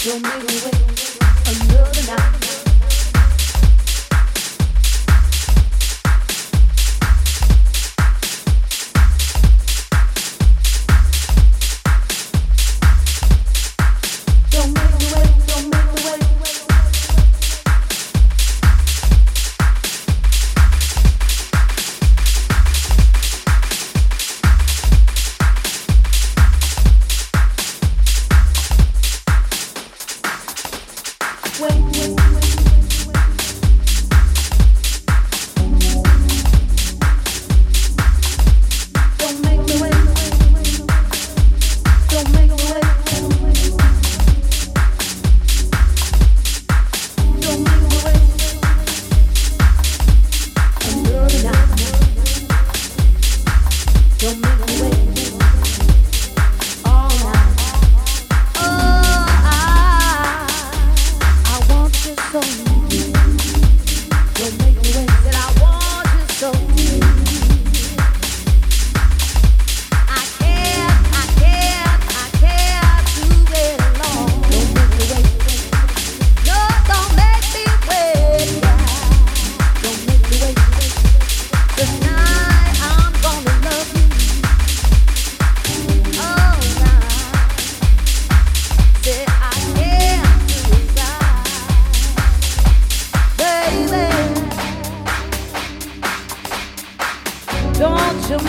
to 0.00 0.40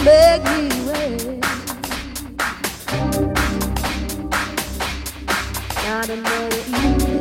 make 0.03 0.43
me 0.43 0.69
wait. 0.87 1.39
Not 5.85 6.09
another. 6.09 7.20